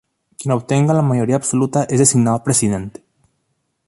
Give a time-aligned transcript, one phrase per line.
[0.39, 3.03] Quien obtenga la mayoría absoluta es designado presidente.